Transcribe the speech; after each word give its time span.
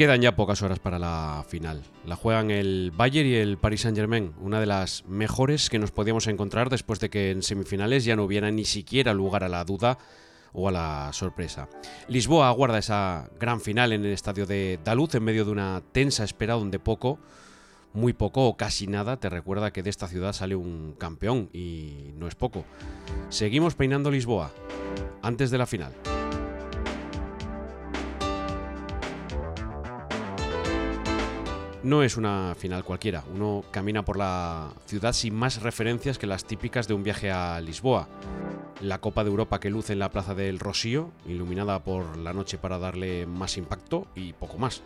Quedan 0.00 0.22
ya 0.22 0.34
pocas 0.34 0.62
horas 0.62 0.78
para 0.78 0.98
la 0.98 1.44
final. 1.46 1.82
La 2.06 2.16
juegan 2.16 2.50
el 2.50 2.90
Bayern 2.90 3.28
y 3.28 3.34
el 3.34 3.58
Paris 3.58 3.82
Saint-Germain, 3.82 4.32
una 4.40 4.58
de 4.58 4.64
las 4.64 5.04
mejores 5.06 5.68
que 5.68 5.78
nos 5.78 5.90
podíamos 5.90 6.26
encontrar 6.26 6.70
después 6.70 7.00
de 7.00 7.10
que 7.10 7.30
en 7.30 7.42
semifinales 7.42 8.06
ya 8.06 8.16
no 8.16 8.24
hubiera 8.24 8.50
ni 8.50 8.64
siquiera 8.64 9.12
lugar 9.12 9.44
a 9.44 9.50
la 9.50 9.62
duda 9.62 9.98
o 10.54 10.70
a 10.70 10.72
la 10.72 11.10
sorpresa. 11.12 11.68
Lisboa 12.08 12.48
aguarda 12.48 12.78
esa 12.78 13.28
gran 13.38 13.60
final 13.60 13.92
en 13.92 14.06
el 14.06 14.12
estadio 14.12 14.46
de 14.46 14.78
Daluz 14.82 15.14
en 15.16 15.22
medio 15.22 15.44
de 15.44 15.50
una 15.50 15.82
tensa 15.92 16.24
espera 16.24 16.54
donde 16.54 16.78
poco, 16.78 17.18
muy 17.92 18.14
poco 18.14 18.46
o 18.46 18.56
casi 18.56 18.86
nada 18.86 19.18
te 19.18 19.28
recuerda 19.28 19.70
que 19.70 19.82
de 19.82 19.90
esta 19.90 20.08
ciudad 20.08 20.32
sale 20.32 20.56
un 20.56 20.94
campeón 20.96 21.50
y 21.52 22.12
no 22.14 22.26
es 22.26 22.34
poco. 22.36 22.64
Seguimos 23.28 23.74
peinando 23.74 24.10
Lisboa 24.10 24.50
antes 25.20 25.50
de 25.50 25.58
la 25.58 25.66
final. 25.66 25.92
No 31.82 32.02
es 32.02 32.18
una 32.18 32.54
final 32.58 32.84
cualquiera, 32.84 33.24
uno 33.32 33.64
camina 33.70 34.04
por 34.04 34.18
la 34.18 34.70
ciudad 34.84 35.14
sin 35.14 35.34
más 35.34 35.62
referencias 35.62 36.18
que 36.18 36.26
las 36.26 36.44
típicas 36.44 36.86
de 36.86 36.92
un 36.92 37.02
viaje 37.02 37.30
a 37.30 37.58
Lisboa. 37.62 38.06
La 38.82 38.98
Copa 38.98 39.24
de 39.24 39.30
Europa 39.30 39.60
que 39.60 39.70
luce 39.70 39.94
en 39.94 39.98
la 39.98 40.10
Plaza 40.10 40.34
del 40.34 40.58
Rosío, 40.58 41.10
iluminada 41.26 41.82
por 41.82 42.18
la 42.18 42.34
noche 42.34 42.58
para 42.58 42.78
darle 42.78 43.24
más 43.24 43.56
impacto 43.56 44.06
y 44.14 44.34
poco 44.34 44.58
más. 44.58 44.82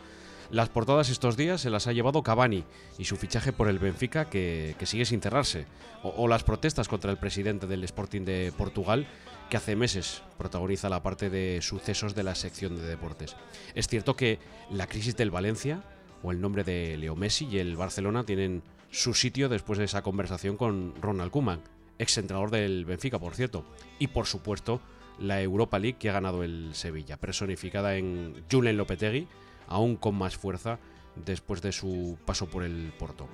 Las 0.52 0.68
portadas 0.68 1.08
estos 1.08 1.36
días 1.36 1.60
se 1.60 1.70
las 1.70 1.88
ha 1.88 1.92
llevado 1.92 2.22
Cavani 2.22 2.62
y 2.96 3.06
su 3.06 3.16
fichaje 3.16 3.52
por 3.52 3.66
el 3.66 3.80
Benfica 3.80 4.30
que, 4.30 4.76
sigue 4.84 5.04
sin 5.04 5.20
cerrarse. 5.20 5.66
O, 6.04 6.10
o, 6.10 6.28
las 6.28 6.44
protestas 6.44 6.86
contra 6.86 7.10
el 7.10 7.16
presidente 7.16 7.66
del 7.66 7.82
Sporting 7.82 8.22
de 8.22 8.52
Portugal 8.56 9.08
que 9.50 9.56
hace 9.56 9.74
meses 9.74 10.22
protagoniza 10.38 10.88
la 10.88 11.02
parte 11.02 11.28
de 11.28 11.60
sucesos 11.60 12.14
de 12.14 12.22
la 12.22 12.36
sección 12.36 12.76
de 12.76 12.82
deportes. 12.82 13.34
Es 13.74 13.88
cierto 13.88 14.14
que 14.14 14.38
la 14.70 14.86
crisis 14.86 15.16
del 15.16 15.32
Valencia 15.32 15.82
o 16.24 16.32
el 16.32 16.40
nombre 16.40 16.64
de 16.64 16.96
Leo 16.96 17.14
Messi 17.14 17.46
y 17.46 17.58
el 17.58 17.76
Barcelona 17.76 18.24
tienen 18.24 18.62
su 18.90 19.12
sitio 19.12 19.48
después 19.48 19.78
de 19.78 19.84
esa 19.84 20.02
conversación 20.02 20.56
con 20.56 20.94
Ronald 21.00 21.30
Koeman, 21.30 21.60
exentrenador 21.98 22.50
del 22.50 22.86
Benfica, 22.86 23.18
por 23.18 23.34
cierto. 23.34 23.64
Y 23.98 24.08
por 24.08 24.26
supuesto, 24.26 24.80
la 25.18 25.42
Europa 25.42 25.78
League 25.78 25.98
que 25.98 26.08
ha 26.08 26.14
ganado 26.14 26.42
el 26.42 26.74
Sevilla, 26.74 27.18
personificada 27.18 27.96
en 27.96 28.42
Julen 28.50 28.78
Lopetegui, 28.78 29.28
aún 29.68 29.96
con 29.96 30.14
más 30.14 30.36
fuerza 30.36 30.78
después 31.14 31.60
de 31.60 31.72
su 31.72 32.16
paso 32.24 32.46
por 32.46 32.64
el 32.64 32.92
Porto. 32.98 33.28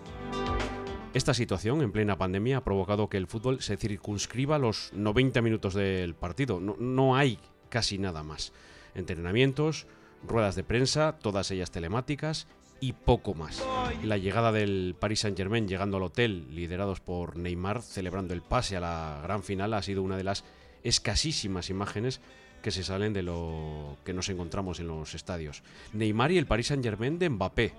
Esta 1.15 1.33
situación 1.33 1.83
en 1.83 1.93
plena 1.93 2.19
pandemia 2.19 2.59
ha 2.59 2.65
provocado 2.65 3.09
que 3.09 3.17
el 3.17 3.29
fútbol 3.29 3.63
se 3.63 3.77
circunscriba 3.77 4.59
los 4.59 4.93
90 4.95 5.43
minutos 5.43 5.75
del 5.75 6.15
partido. 6.15 6.61
No 6.61 7.17
hay 7.17 7.39
casi 7.69 7.99
nada 7.99 8.23
más. 8.23 8.53
Entrenamientos, 8.95 9.87
ruedas 10.27 10.57
de 10.57 10.65
prensa, 10.65 11.19
todas 11.21 11.51
ellas 11.51 11.71
telemáticas 11.71 12.47
y 12.81 12.93
poco 12.93 13.35
más. 13.35 13.65
La 14.03 14.17
llegada 14.17 14.53
del 14.53 14.97
Paris 14.99 15.21
Saint-Germain 15.21 15.69
llegando 15.69 15.99
al 15.99 16.05
hotel, 16.05 16.47
liderados 16.55 17.01
por 17.01 17.37
Neymar, 17.37 17.83
celebrando 17.83 18.35
el 18.35 18.43
pase 18.43 18.77
a 18.77 18.81
la 18.81 19.21
gran 19.23 19.43
final, 19.43 19.75
ha 19.75 19.83
sido 19.83 20.03
una 20.03 20.17
de 20.17 20.25
las 20.25 20.45
escasísimas 20.83 21.71
imágenes 21.71 22.21
que 22.63 22.71
se 22.71 22.85
salen 22.85 23.13
de 23.13 23.23
lo 23.23 23.97
que 24.05 24.13
nos 24.13 24.29
encontramos 24.29 24.81
en 24.81 24.89
los 24.89 25.15
estadios. 25.15 25.63
Neymar 25.93 26.33
y 26.33 26.39
el 26.39 26.47
Paris 26.47 26.69
Saint-Germain 26.69 27.19
de 27.19 27.31
Mbappé 27.31 27.73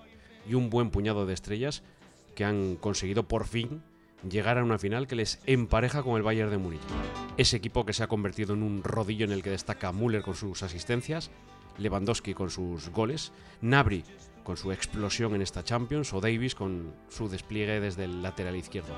y 0.50 0.54
un 0.56 0.70
buen 0.70 0.90
puñado 0.90 1.26
de 1.26 1.34
estrellas 1.34 1.84
que 2.36 2.46
han 2.46 2.76
conseguido 2.76 3.28
por 3.28 3.46
fin 3.46 3.84
llegar 4.30 4.58
a 4.58 4.64
una 4.64 4.78
final 4.78 5.08
que 5.08 5.16
les 5.16 5.40
empareja 5.46 6.04
con 6.04 6.16
el 6.16 6.24
Bayern 6.24 6.52
de 6.52 6.58
Múnich. 6.58 6.82
Ese 7.38 7.58
equipo 7.58 7.86
que 7.86 7.94
se 7.94 8.04
ha 8.04 8.08
convertido 8.08 8.54
en 8.54 8.64
un 8.64 8.84
rodillo 8.84 9.26
en 9.26 9.32
el 9.32 9.44
que 9.44 9.50
destaca 9.50 9.92
Müller 9.92 10.22
con 10.22 10.36
sus 10.36 10.64
asistencias, 10.64 11.32
Lewandowski 11.78 12.34
con 12.34 12.50
sus 12.50 12.90
goles, 12.90 13.32
Nabri 13.62 14.04
con 14.44 14.58
su 14.58 14.72
explosión 14.72 15.36
en 15.36 15.42
esta 15.42 15.64
Champions 15.64 16.14
o 16.14 16.22
Davis 16.22 16.56
con 16.56 16.94
su 17.09 17.30
despliegue 17.30 17.80
desde 17.80 18.06
el 18.06 18.22
lateral 18.22 18.56
izquierdo. 18.56 18.94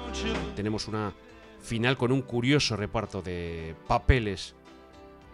Tenemos 0.56 0.88
una 0.88 1.14
final 1.62 1.98
con 1.98 2.12
un 2.12 2.22
curioso 2.22 2.76
reparto 2.76 3.22
de 3.22 3.76
papeles 3.88 4.56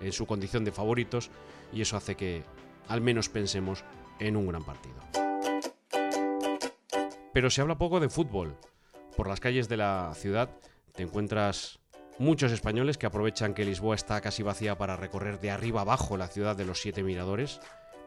en 0.02 0.12
su 0.12 0.26
condición 0.26 0.64
de 0.64 0.72
favoritos 0.72 1.30
y 1.74 1.82
eso 1.82 1.98
hace 1.98 2.16
que 2.16 2.44
al 2.88 3.02
menos 3.02 3.30
pensemos 3.30 3.84
en 4.20 4.36
un 4.36 4.48
gran 4.48 4.64
partido. 4.64 4.96
Pero 7.34 7.50
se 7.50 7.62
habla 7.62 7.78
poco 7.78 8.00
de 8.00 8.10
fútbol. 8.10 8.56
Por 9.16 9.28
las 9.28 9.40
calles 9.40 9.70
de 9.70 9.78
la 9.78 10.14
ciudad 10.16 10.50
te 10.96 11.04
encuentras 11.04 11.80
muchos 12.18 12.52
españoles 12.52 12.98
que 12.98 13.06
aprovechan 13.06 13.54
que 13.54 13.66
Lisboa 13.66 13.96
está 13.96 14.20
casi 14.22 14.44
vacía 14.44 14.78
para 14.78 14.98
recorrer 14.98 15.40
de 15.40 15.52
arriba 15.52 15.82
abajo 15.82 16.18
la 16.18 16.28
ciudad 16.28 16.56
de 16.56 16.66
los 16.66 16.82
siete 16.82 17.02
miradores 17.04 17.60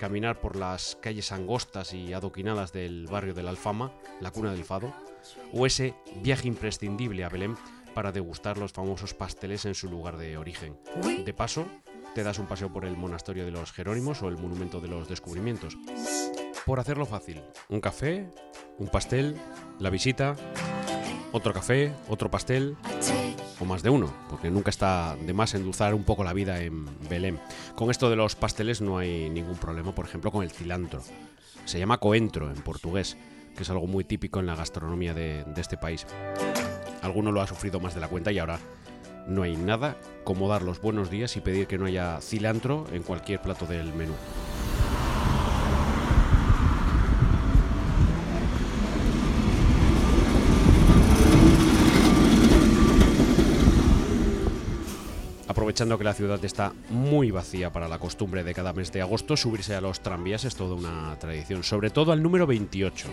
caminar 0.03 0.41
por 0.41 0.57
las 0.57 0.99
calles 1.01 1.31
angostas 1.31 1.95
y 1.95 2.13
adoquinadas 2.13 2.73
del 2.73 3.07
barrio 3.07 3.35
de 3.35 3.45
la 3.45 3.51
Alfama, 3.51 3.93
la 4.21 4.33
cuna 4.33 4.51
del 4.51 4.65
fado, 4.65 4.93
o 5.53 5.65
ese 5.65 5.95
viaje 6.25 6.49
imprescindible 6.49 7.23
a 7.23 7.29
Belén 7.29 7.57
para 7.95 8.11
degustar 8.11 8.59
los 8.59 8.73
famosos 8.73 9.15
pasteles 9.15 9.65
en 9.65 9.77
su 9.77 9.89
lugar 9.89 10.17
de 10.17 10.37
origen. 10.37 10.77
De 11.25 11.33
paso, 11.33 11.69
te 12.17 12.25
das 12.25 12.41
un 12.41 12.47
paseo 12.47 12.73
por 12.73 12.85
el 12.85 12.97
monasterio 12.97 13.45
de 13.45 13.53
los 13.53 13.71
Jerónimos 13.71 14.21
o 14.25 14.29
el 14.29 14.39
monumento 14.39 14.81
de 14.81 14.89
los 14.89 15.09
descubrimientos. 15.09 15.79
Por 16.67 16.81
hacerlo 16.81 17.07
fácil, 17.07 17.41
un 17.69 17.81
café, 17.81 18.29
un 18.79 18.89
pastel, 18.89 19.37
la 19.79 19.91
visita, 19.91 20.35
otro 21.31 21.53
café, 21.53 21.93
otro 22.09 22.29
pastel, 22.29 22.77
más 23.65 23.83
de 23.83 23.91
uno, 23.91 24.13
porque 24.29 24.51
nunca 24.51 24.71
está 24.71 25.17
de 25.17 25.33
más 25.33 25.55
endulzar 25.55 25.95
un 25.95 26.05
poco 26.05 26.25
la 26.25 26.33
vida 26.33 26.61
en 26.63 26.87
Belén. 27.09 27.41
Con 27.75 27.91
esto 27.91 28.11
de 28.11 28.17
los 28.17 28.37
pasteles 28.37 28.81
no 28.81 28.99
hay 28.99 29.31
ningún 29.31 29.57
problema, 29.57 29.95
por 29.95 30.07
ejemplo, 30.07 30.31
con 30.31 30.43
el 30.43 30.51
cilantro. 30.51 31.03
Se 31.65 31.79
llama 31.79 31.99
coentro 31.99 32.51
en 32.51 32.61
portugués, 32.63 33.17
que 33.57 33.63
es 33.63 33.71
algo 33.71 33.87
muy 33.87 34.05
típico 34.05 34.41
en 34.41 34.47
la 34.47 34.57
gastronomía 34.57 35.15
de 35.15 35.45
este 35.57 35.77
país. 35.77 36.07
Alguno 37.03 37.33
lo 37.33 37.41
ha 37.41 37.47
sufrido 37.47 37.81
más 37.81 37.95
de 37.95 38.01
la 38.01 38.09
cuenta 38.09 38.33
y 38.33 38.39
ahora 38.39 38.59
no 39.27 39.43
hay 39.43 39.57
nada 39.57 39.97
como 40.25 40.49
dar 40.49 40.63
los 40.63 40.81
buenos 40.81 41.11
días 41.11 41.37
y 41.37 41.41
pedir 41.41 41.67
que 41.67 41.79
no 41.79 41.87
haya 41.87 42.21
cilantro 42.21 42.87
en 42.93 43.03
cualquier 43.03 43.41
plato 43.41 43.67
del 43.67 43.93
menú. 43.93 44.15
Aprovechando 55.63 55.97
que 55.97 56.03
la 56.03 56.13
ciudad 56.13 56.45
está 56.45 56.73
muy 56.91 57.31
vacía 57.31 57.73
para 57.73 57.87
la 57.87 58.01
costumbre 58.01 58.43
de 58.43 58.53
cada 58.53 58.73
mes 58.73 58.91
de 58.91 59.01
agosto, 59.01 59.37
subirse 59.37 59.77
a 59.77 59.81
los 59.81 60.01
tranvías 60.01 60.45
es 60.45 60.57
toda 60.57 60.75
una 60.75 61.17
tradición, 61.21 61.63
sobre 61.63 61.91
todo 61.91 62.11
al 62.11 62.21
número 62.21 62.49
28, 62.49 63.09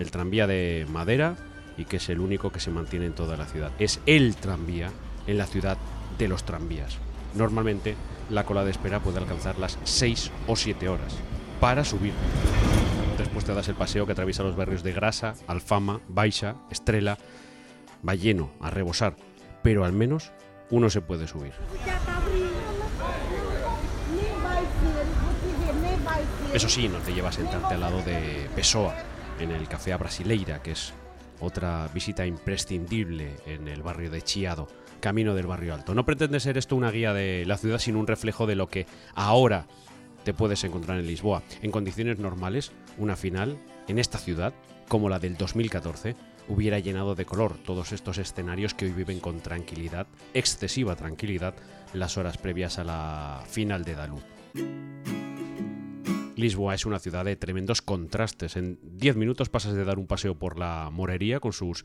el 0.00 0.10
tranvía 0.10 0.48
de 0.48 0.88
madera 0.90 1.36
y 1.78 1.84
que 1.84 1.98
es 1.98 2.08
el 2.08 2.18
único 2.18 2.50
que 2.50 2.58
se 2.58 2.72
mantiene 2.72 3.06
en 3.06 3.12
toda 3.12 3.36
la 3.36 3.46
ciudad. 3.46 3.70
Es 3.78 4.00
el 4.06 4.34
tranvía 4.34 4.90
en 5.28 5.38
la 5.38 5.46
ciudad 5.46 5.78
de 6.18 6.26
los 6.26 6.42
tranvías. 6.42 6.98
Normalmente 7.36 7.94
la 8.28 8.44
cola 8.44 8.64
de 8.64 8.72
espera 8.72 8.98
puede 8.98 9.18
alcanzar 9.18 9.56
las 9.60 9.78
6 9.84 10.32
o 10.48 10.56
7 10.56 10.88
horas 10.88 11.14
para 11.60 11.84
subir. 11.84 12.12
Después 13.18 13.44
te 13.44 13.54
das 13.54 13.68
el 13.68 13.76
paseo 13.76 14.04
que 14.04 14.12
atraviesa 14.12 14.42
los 14.42 14.56
barrios 14.56 14.82
de 14.82 14.92
Grasa, 14.92 15.34
Alfama, 15.46 16.00
Baixa, 16.08 16.56
Estrela. 16.72 17.18
Va 18.06 18.16
lleno, 18.16 18.50
a 18.60 18.70
rebosar, 18.70 19.14
pero 19.62 19.84
al 19.84 19.92
menos 19.92 20.32
uno 20.74 20.90
se 20.90 21.00
puede 21.00 21.28
subir. 21.28 21.52
Eso 26.52 26.68
sí, 26.68 26.88
no 26.88 26.98
te 26.98 27.12
lleva 27.12 27.28
a 27.28 27.32
sentarte 27.32 27.74
al 27.74 27.80
lado 27.80 28.02
de 28.02 28.48
Pessoa, 28.56 28.94
en 29.38 29.52
el 29.52 29.68
Café 29.68 29.92
a 29.92 29.98
Brasileira, 29.98 30.62
que 30.62 30.72
es 30.72 30.92
otra 31.40 31.88
visita 31.94 32.26
imprescindible 32.26 33.36
en 33.46 33.68
el 33.68 33.82
barrio 33.82 34.10
de 34.10 34.22
Chiado, 34.22 34.66
camino 35.00 35.34
del 35.34 35.46
barrio 35.46 35.74
alto. 35.74 35.94
No 35.94 36.04
pretende 36.04 36.40
ser 36.40 36.58
esto 36.58 36.74
una 36.74 36.90
guía 36.90 37.12
de 37.12 37.44
la 37.46 37.56
ciudad, 37.56 37.78
sino 37.78 38.00
un 38.00 38.08
reflejo 38.08 38.46
de 38.46 38.56
lo 38.56 38.68
que 38.68 38.86
ahora 39.14 39.66
te 40.24 40.34
puedes 40.34 40.64
encontrar 40.64 40.98
en 40.98 41.06
Lisboa. 41.06 41.42
En 41.62 41.70
condiciones 41.70 42.18
normales, 42.18 42.72
una 42.98 43.14
final 43.14 43.58
en 43.86 43.98
esta 44.00 44.18
ciudad, 44.18 44.54
como 44.88 45.08
la 45.08 45.20
del 45.20 45.36
2014, 45.36 46.16
hubiera 46.48 46.78
llenado 46.78 47.14
de 47.14 47.24
color 47.24 47.56
todos 47.64 47.92
estos 47.92 48.18
escenarios 48.18 48.74
que 48.74 48.86
hoy 48.86 48.92
viven 48.92 49.20
con 49.20 49.40
tranquilidad, 49.40 50.06
excesiva 50.34 50.96
tranquilidad, 50.96 51.54
las 51.92 52.16
horas 52.18 52.38
previas 52.38 52.78
a 52.78 52.84
la 52.84 53.44
final 53.48 53.84
de 53.84 53.94
Dalú. 53.94 54.20
Lisboa 56.36 56.74
es 56.74 56.84
una 56.84 56.98
ciudad 56.98 57.24
de 57.24 57.36
tremendos 57.36 57.80
contrastes. 57.80 58.56
En 58.56 58.78
10 58.82 59.16
minutos 59.16 59.48
pasas 59.48 59.74
de 59.74 59.84
dar 59.84 59.98
un 59.98 60.06
paseo 60.06 60.34
por 60.34 60.58
la 60.58 60.90
morería 60.92 61.40
con 61.40 61.52
sus 61.52 61.84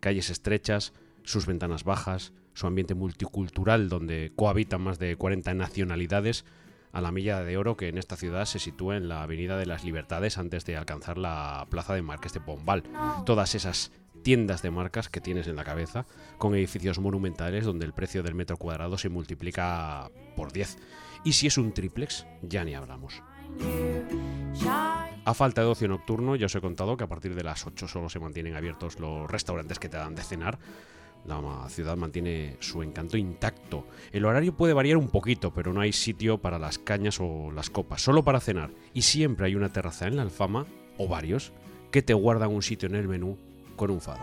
calles 0.00 0.30
estrechas, 0.30 0.92
sus 1.22 1.46
ventanas 1.46 1.84
bajas, 1.84 2.32
su 2.54 2.66
ambiente 2.66 2.94
multicultural 2.94 3.88
donde 3.88 4.32
cohabitan 4.34 4.82
más 4.82 4.98
de 4.98 5.16
40 5.16 5.54
nacionalidades, 5.54 6.44
a 6.92 7.00
la 7.00 7.10
milla 7.10 7.42
de 7.42 7.56
oro 7.56 7.76
que 7.76 7.88
en 7.88 7.98
esta 7.98 8.16
ciudad 8.16 8.44
se 8.44 8.58
sitúa 8.58 8.96
en 8.96 9.08
la 9.08 9.22
Avenida 9.22 9.56
de 9.56 9.66
las 9.66 9.84
Libertades 9.84 10.38
antes 10.38 10.64
de 10.64 10.76
alcanzar 10.76 11.18
la 11.18 11.66
Plaza 11.70 11.94
de 11.94 12.02
Marques 12.02 12.32
de 12.32 12.40
Pombal. 12.40 12.84
Todas 13.24 13.54
esas 13.54 13.92
tiendas 14.22 14.62
de 14.62 14.70
marcas 14.70 15.08
que 15.08 15.20
tienes 15.20 15.48
en 15.48 15.56
la 15.56 15.64
cabeza, 15.64 16.06
con 16.38 16.54
edificios 16.54 16.98
monumentales 16.98 17.64
donde 17.64 17.86
el 17.86 17.92
precio 17.92 18.22
del 18.22 18.34
metro 18.34 18.56
cuadrado 18.56 18.98
se 18.98 19.08
multiplica 19.08 20.10
por 20.36 20.52
10. 20.52 20.78
Y 21.24 21.32
si 21.32 21.46
es 21.46 21.58
un 21.58 21.72
triplex, 21.72 22.26
ya 22.42 22.64
ni 22.64 22.74
hablamos. 22.74 23.22
A 25.24 25.34
falta 25.34 25.60
de 25.62 25.68
ocio 25.68 25.88
nocturno, 25.88 26.36
ya 26.36 26.46
os 26.46 26.54
he 26.54 26.60
contado 26.60 26.96
que 26.96 27.04
a 27.04 27.08
partir 27.08 27.34
de 27.34 27.44
las 27.44 27.66
8 27.66 27.88
solo 27.88 28.08
se 28.08 28.18
mantienen 28.18 28.56
abiertos 28.56 28.98
los 28.98 29.30
restaurantes 29.30 29.78
que 29.78 29.88
te 29.88 29.96
dan 29.96 30.14
de 30.14 30.22
cenar. 30.22 30.58
La 31.24 31.68
ciudad 31.68 31.96
mantiene 31.96 32.56
su 32.60 32.82
encanto 32.82 33.16
intacto. 33.16 33.86
El 34.10 34.24
horario 34.24 34.56
puede 34.56 34.74
variar 34.74 34.96
un 34.96 35.08
poquito, 35.08 35.52
pero 35.54 35.72
no 35.72 35.80
hay 35.80 35.92
sitio 35.92 36.38
para 36.38 36.58
las 36.58 36.78
cañas 36.78 37.18
o 37.20 37.52
las 37.52 37.70
copas, 37.70 38.02
solo 38.02 38.24
para 38.24 38.40
cenar. 38.40 38.70
Y 38.92 39.02
siempre 39.02 39.46
hay 39.46 39.54
una 39.54 39.72
terraza 39.72 40.08
en 40.08 40.16
la 40.16 40.22
Alfama, 40.22 40.66
o 40.98 41.06
varios, 41.08 41.52
que 41.92 42.02
te 42.02 42.14
guardan 42.14 42.50
un 42.50 42.62
sitio 42.62 42.88
en 42.88 42.96
el 42.96 43.06
menú 43.06 43.38
con 43.76 43.90
un 43.90 44.00
fado. 44.00 44.22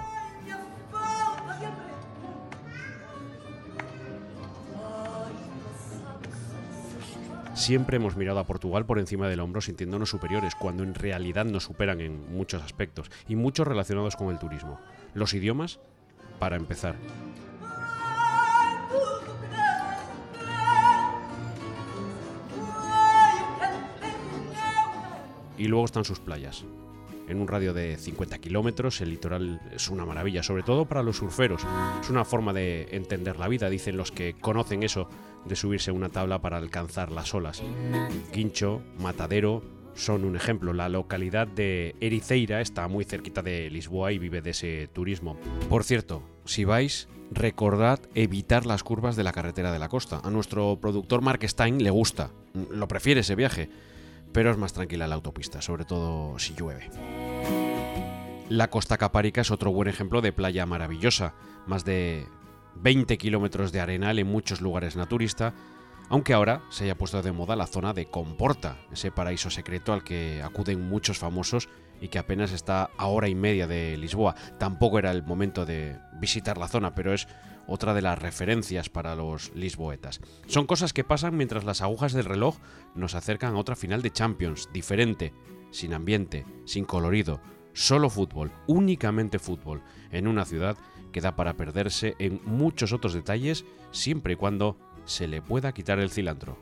Siempre 7.54 7.98
hemos 7.98 8.16
mirado 8.16 8.40
a 8.40 8.46
Portugal 8.46 8.86
por 8.86 9.00
encima 9.00 9.28
del 9.28 9.42
hombro 9.42 9.60
sintiéndonos 9.60 10.10
superiores, 10.10 10.56
cuando 10.56 10.84
en 10.84 10.96
realidad 10.96 11.46
nos 11.46 11.63
superan 11.63 12.00
en 12.00 12.34
muchos 12.34 12.63
aspectos, 12.63 13.12
y 13.28 13.36
muchos 13.36 13.68
relacionados 13.68 14.16
con 14.16 14.30
el 14.30 14.40
turismo. 14.40 14.80
Los 15.13 15.34
idiomas, 15.34 15.80
para 16.39 16.56
empezar. 16.56 16.95
Y 25.57 25.68
luego 25.68 25.86
están 25.86 26.06
sus 26.06 26.19
playas. 26.19 26.63
En 27.27 27.39
un 27.39 27.47
radio 27.47 27.74
de 27.74 27.97
50 27.97 28.39
kilómetros, 28.39 29.01
el 29.01 29.12
litoral 29.12 29.62
es 29.71 29.89
una 29.89 30.06
maravilla, 30.06 30.41
sobre 30.41 30.63
todo 30.63 30.86
para 30.86 31.03
los 31.03 31.18
surferos. 31.18 31.62
Es 32.01 32.09
una 32.09 32.25
forma 32.25 32.53
de 32.53 32.88
entender 32.91 33.38
la 33.38 33.47
vida, 33.47 33.69
dicen 33.69 33.97
los 33.97 34.12
que 34.12 34.33
conocen 34.33 34.81
eso 34.81 35.07
de 35.45 35.56
subirse 35.56 35.91
a 35.91 35.94
una 35.94 36.09
tabla 36.09 36.39
para 36.39 36.57
alcanzar 36.57 37.12
las 37.12 37.36
olas. 37.36 37.62
Quincho, 38.31 38.81
Matadero, 38.97 39.62
son 39.94 40.25
un 40.25 40.36
ejemplo. 40.36 40.74
La 40.74 40.89
localidad 40.89 41.47
de 41.47 41.95
Ericeira 42.00 42.62
está 42.62 42.88
muy 42.88 43.06
cerquita 43.06 43.41
de 43.41 43.69
Lisboa 43.69 44.12
y 44.12 44.19
vive 44.19 44.41
de 44.41 44.51
ese 44.51 44.88
turismo. 44.94 45.38
Por 45.69 45.83
cierto, 45.83 46.24
si 46.45 46.65
vais, 46.65 47.07
recordad 47.31 48.00
evitar 48.15 48.65
las 48.65 48.83
curvas 48.83 49.15
de 49.15 49.24
la 49.24 49.31
carretera 49.31 49.71
de 49.71 49.80
la 49.80 49.89
costa. 49.89 50.21
A 50.24 50.30
nuestro 50.30 50.80
productor 50.81 51.21
Mark 51.21 51.47
Stein 51.47 51.83
le 51.83 51.89
gusta, 51.89 52.31
lo 52.71 52.88
prefiere 52.88 53.21
ese 53.21 53.36
viaje, 53.36 53.69
pero 54.31 54.51
es 54.51 54.57
más 54.57 54.74
tranquila 54.74 55.07
la 55.07 55.15
autopista, 55.15 55.62
sobre 55.62 55.86
todo 55.86 56.38
si 56.39 56.53
llueve. 56.56 56.89
La 58.50 58.69
costa 58.69 58.97
capárica 58.97 59.41
es 59.41 59.51
otro 59.51 59.71
buen 59.71 59.88
ejemplo 59.88 60.21
de 60.21 60.33
playa 60.33 60.65
maravillosa, 60.65 61.36
más 61.68 61.86
de 61.86 62.25
20 62.75 63.18
kilómetros 63.18 63.71
de 63.71 63.80
arenal 63.80 64.18
en 64.18 64.27
muchos 64.27 64.62
lugares 64.62 64.95
naturista, 64.95 65.53
aunque 66.09 66.33
ahora 66.33 66.63
se 66.69 66.85
haya 66.85 66.97
puesto 66.97 67.21
de 67.21 67.31
moda 67.31 67.56
la 67.56 67.67
zona 67.67 67.94
de 67.94 68.07
Comporta, 68.07 68.77
ese 68.91 69.11
paraíso 69.11 69.50
secreto 69.50 69.94
al 69.94 70.03
que 70.03 70.41
acuden 70.41 70.89
muchos 70.89 71.17
famosos 71.17 71.69
y 72.01 72.07
que 72.07 72.19
apenas 72.19 72.51
está 72.51 72.89
a 72.97 73.07
hora 73.07 73.27
y 73.27 73.35
media 73.35 73.67
de 73.67 73.97
Lisboa. 73.97 74.35
Tampoco 74.57 75.00
era 75.00 75.11
el 75.11 75.23
momento 75.23 75.65
de 75.65 75.97
visitar 76.19 76.57
la 76.57 76.67
zona, 76.67 76.95
pero 76.95 77.13
es 77.13 77.27
otra 77.67 77.94
de 77.94 78.01
las 78.01 78.17
referencias 78.17 78.89
para 78.89 79.15
los 79.15 79.53
lisboetas. 79.53 80.21
Son 80.47 80.65
cosas 80.65 80.94
que 80.94 81.03
pasan 81.03 81.38
mientras 81.38 81.63
las 81.63 81.81
agujas 81.81 82.13
del 82.13 82.25
reloj 82.25 82.57
nos 82.95 83.13
acercan 83.13 83.55
a 83.55 83.59
otra 83.59 83.75
final 83.75 84.01
de 84.01 84.12
Champions, 84.12 84.69
diferente, 84.73 85.33
sin 85.69 85.94
ambiente, 85.94 86.45
sin 86.65 86.85
colorido, 86.85 87.41
solo 87.73 88.09
fútbol, 88.09 88.51
únicamente 88.65 89.38
fútbol, 89.38 89.83
en 90.12 90.27
una 90.27 90.45
ciudad 90.45 90.77
que 91.12 91.21
da 91.21 91.35
para 91.35 91.57
perderse 91.57 92.15
en 92.19 92.41
muchos 92.45 92.91
otros 92.91 93.13
detalles 93.13 93.65
siempre 93.91 94.33
y 94.33 94.35
cuando 94.35 94.77
se 95.06 95.28
le 95.28 95.42
pueda 95.42 95.72
quitar 95.72 96.00
el 96.00 96.10
cilantro. 96.10 96.57